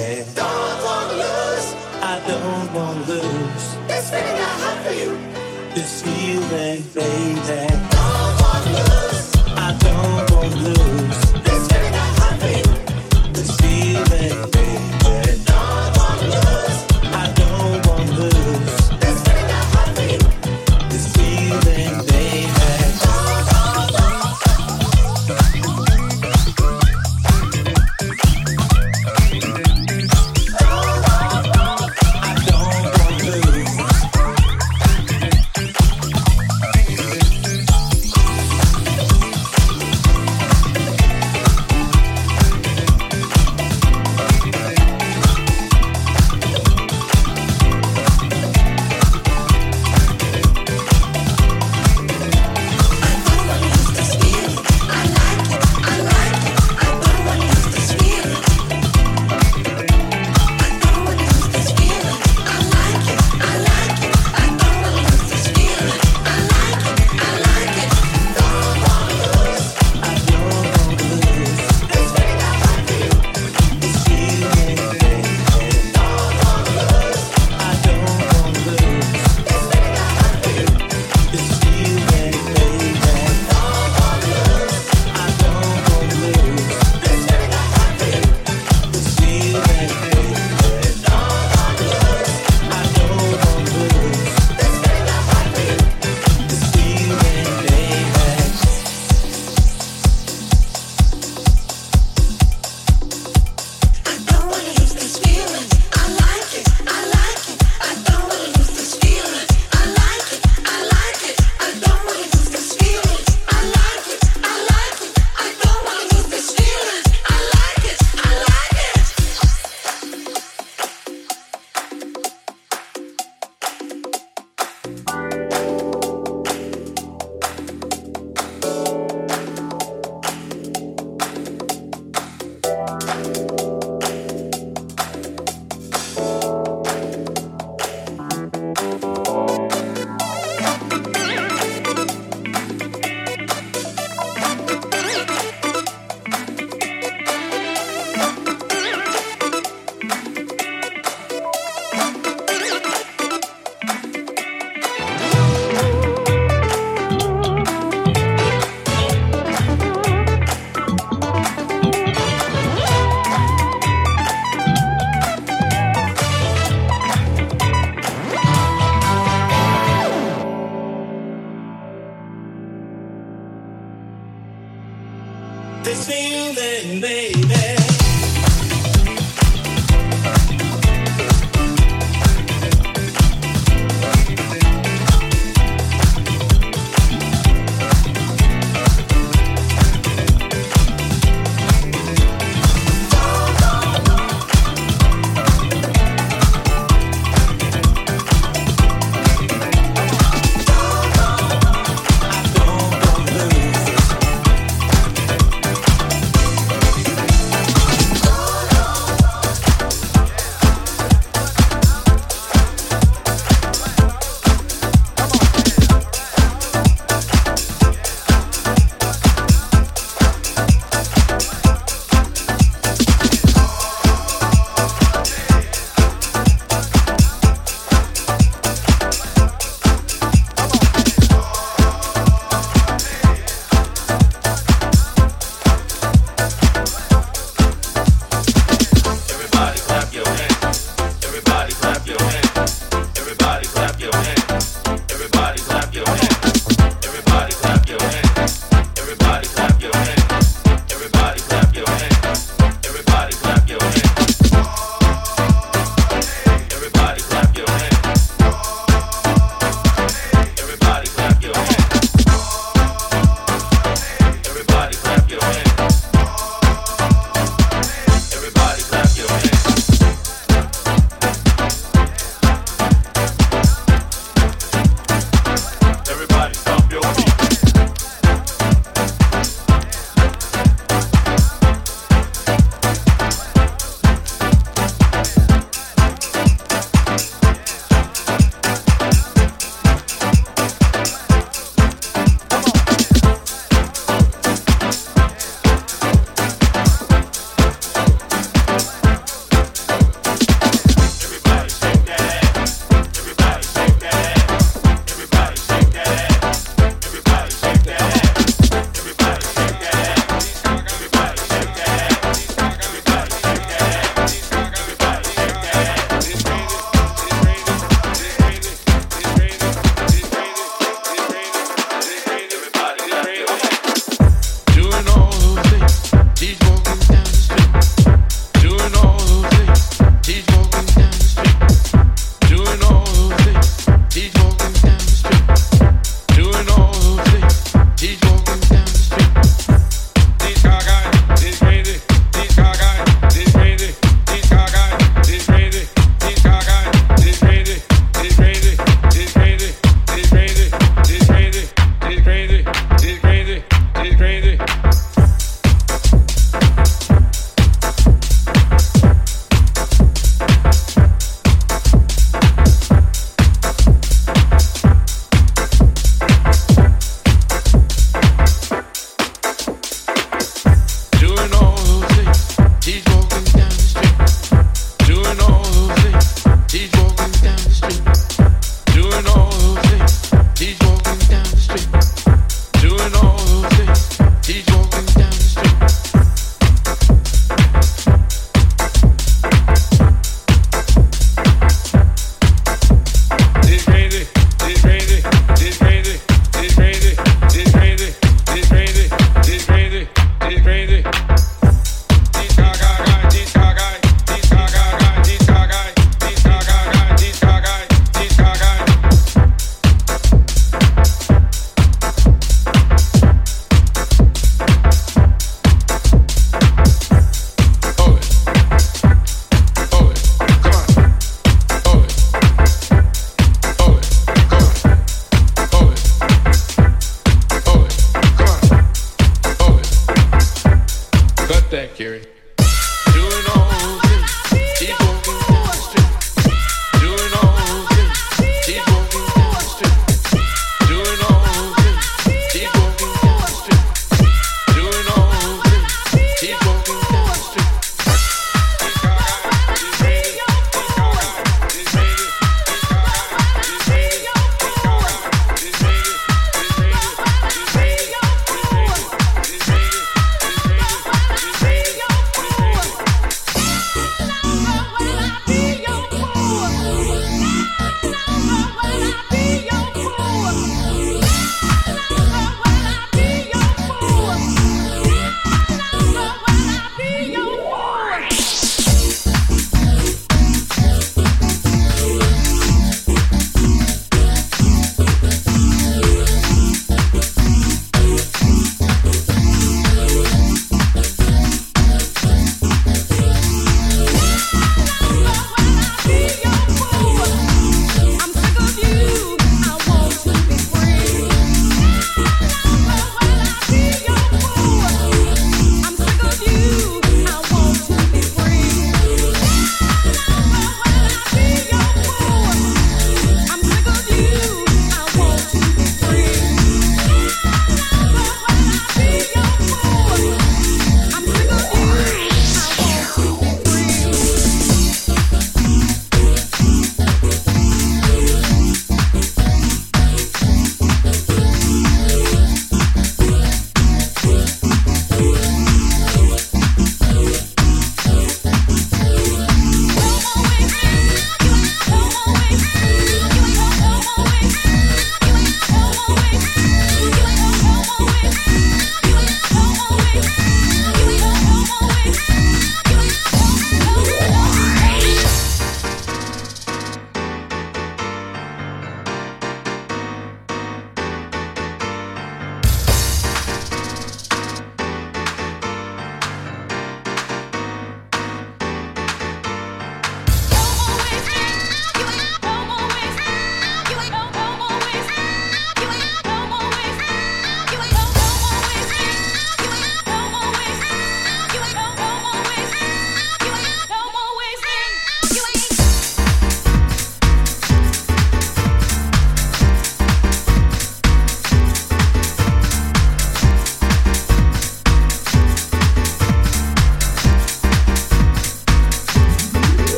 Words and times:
yeah. 0.00 0.24
Don't 0.34 0.84
wanna 0.84 1.12
lose. 1.24 1.68
I 2.02 2.22
don't 2.26 2.74
wanna 2.74 3.00
lose. 3.06 3.66
This 3.88 4.10
feeling 4.10 4.38
I 4.48 4.52
have 4.64 4.86
for 4.86 4.92
you. 4.92 5.12
This 5.74 6.02
feeling, 6.02 6.82
baby. 6.94 7.89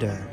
Yeah. 0.00 0.27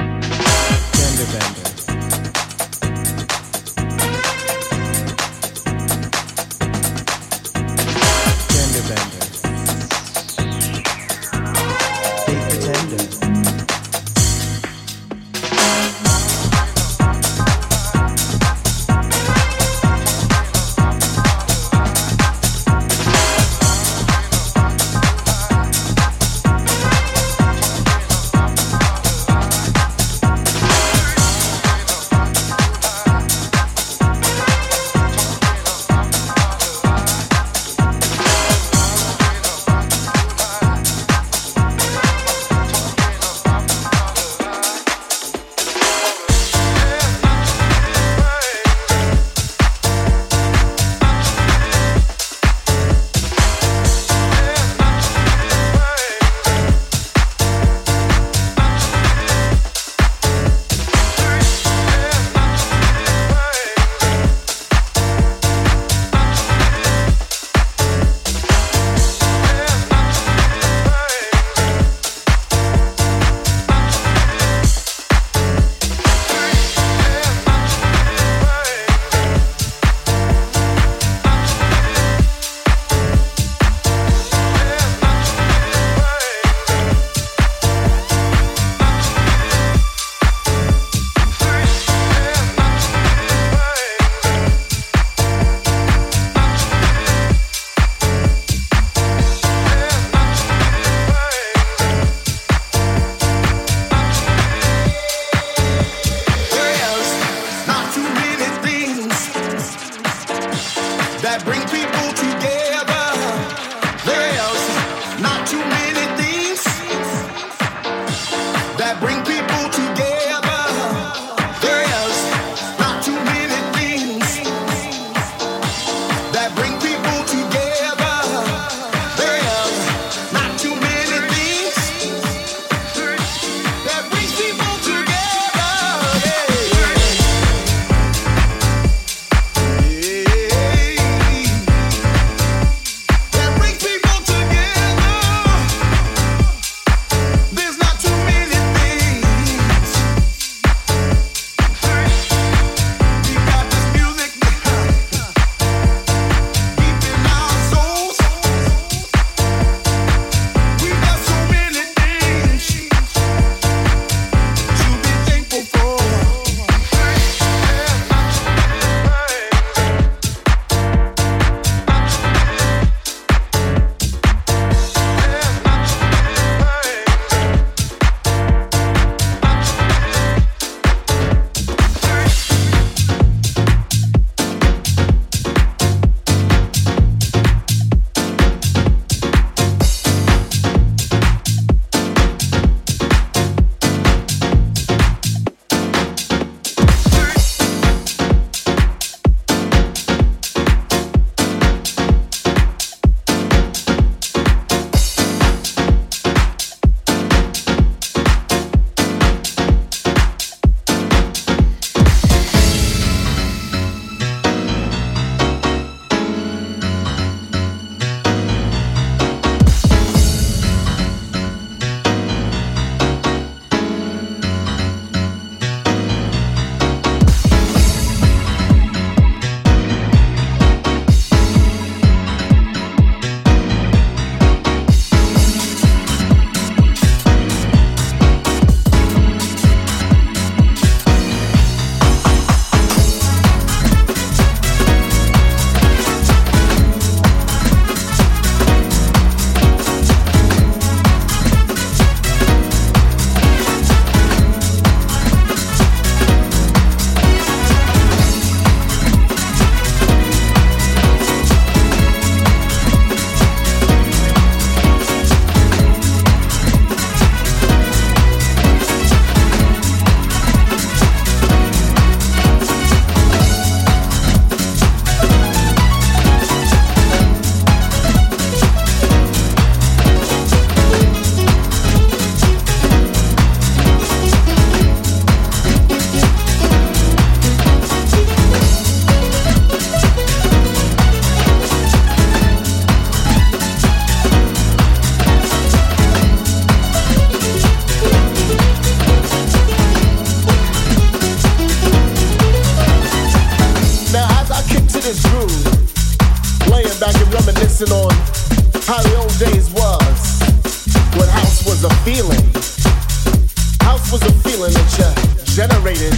Generated, 315.55 316.11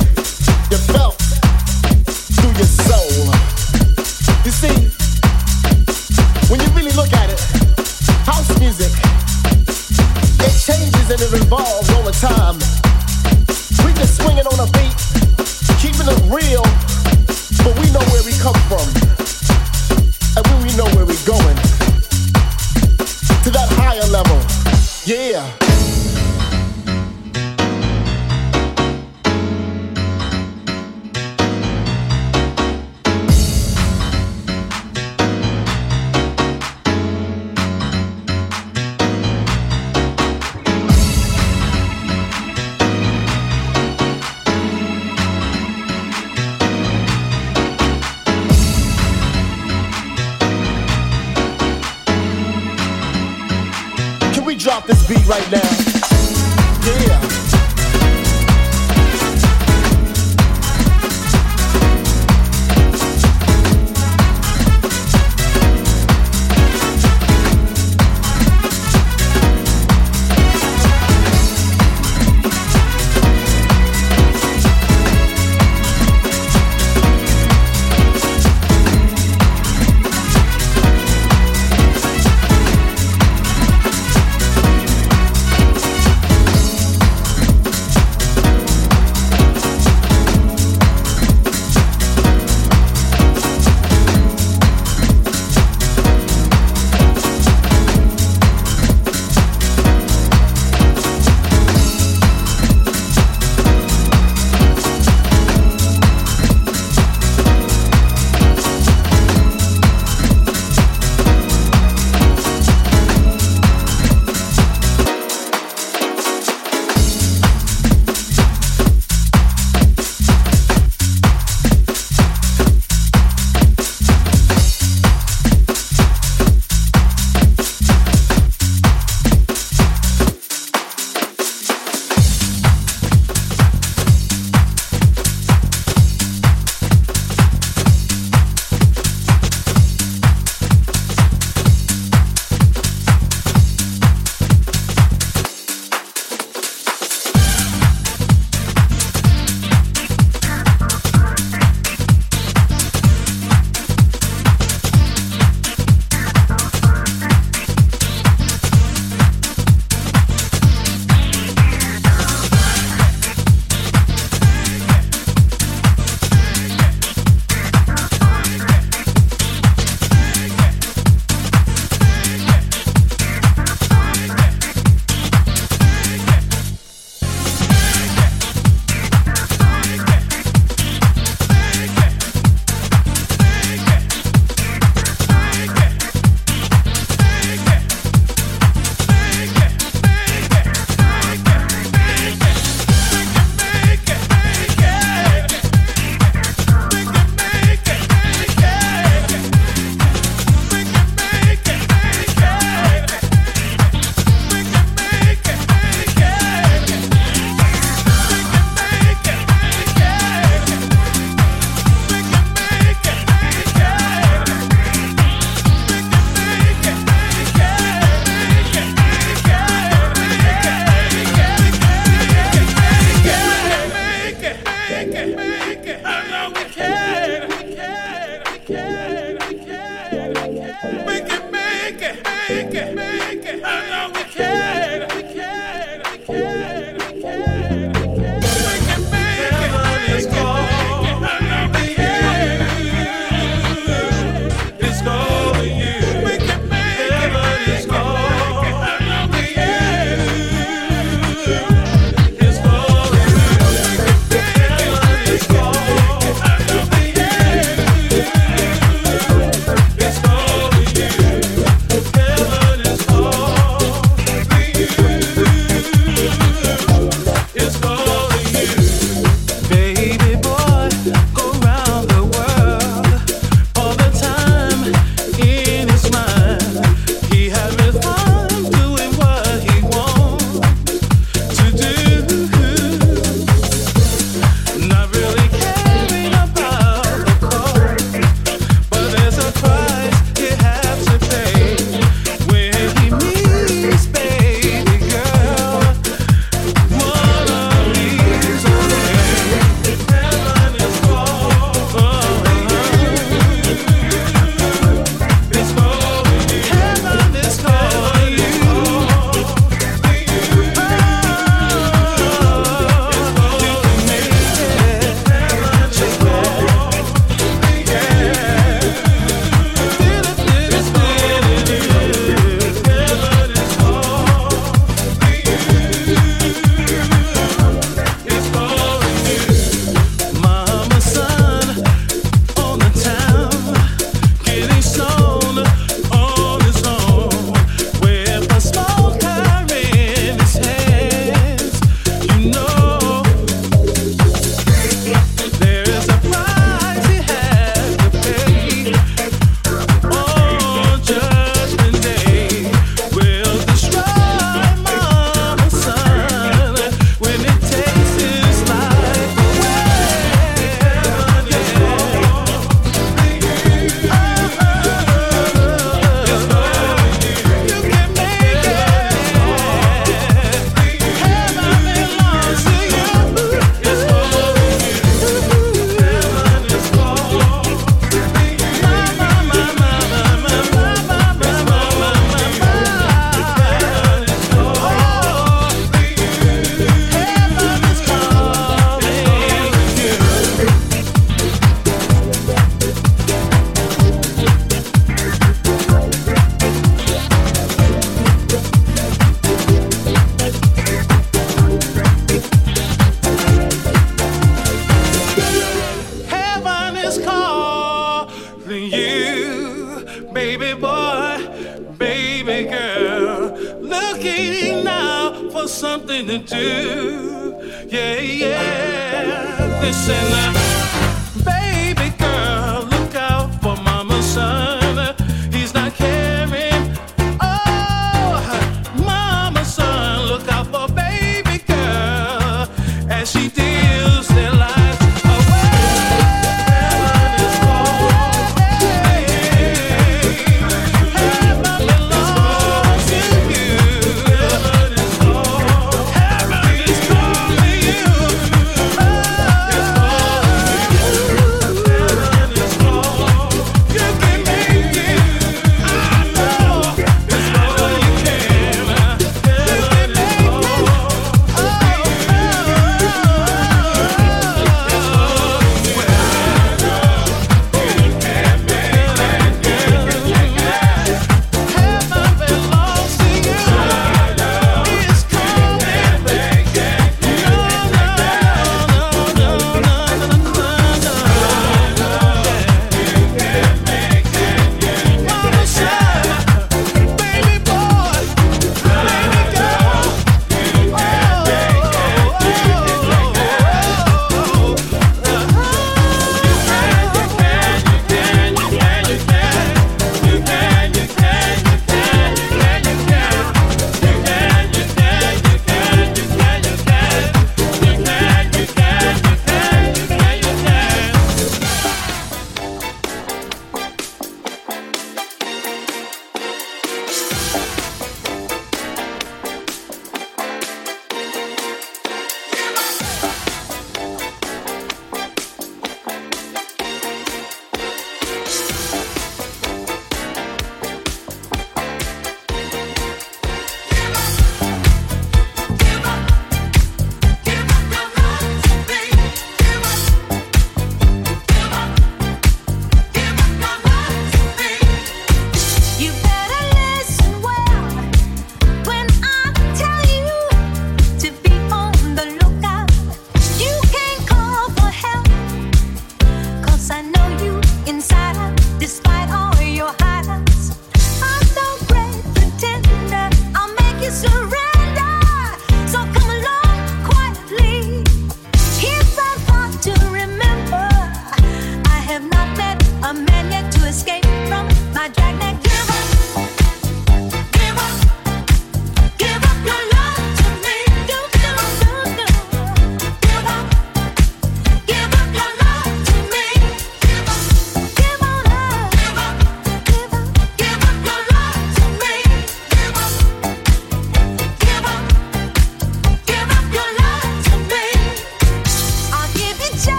you 0.73 0.77
felt 0.89 1.13
through 2.33 2.49
your 2.57 2.65
soul. 2.65 3.29
You 4.41 4.49
see, 4.49 4.73
when 6.49 6.59
you 6.59 6.65
really 6.73 6.89
look 6.97 7.13
at 7.13 7.29
it, 7.29 7.39
house 8.25 8.49
music, 8.57 8.89
it 10.41 10.53
changes 10.57 11.11
and 11.13 11.21
it 11.21 11.31
evolves 11.37 11.87
all 11.93 12.01
the 12.01 12.17
time. 12.17 12.57
We 13.85 13.93
just 13.93 14.17
swinging 14.17 14.47
on 14.47 14.57
a 14.57 14.65
beat, 14.73 14.97
keeping 15.77 16.09
it 16.09 16.21
real, 16.33 16.65
but 17.61 17.77
we 17.77 17.93
know 17.93 18.01
where 18.09 18.25
we 18.25 18.33
come 18.41 18.57
from 18.65 18.89
and 20.33 20.63
we 20.65 20.73
know 20.73 20.89
where 20.97 21.05
we're 21.05 21.27
going 21.29 21.57
to 23.45 23.51
that 23.53 23.69
higher 23.77 24.07
level. 24.09 24.41
Yeah. 25.05 25.66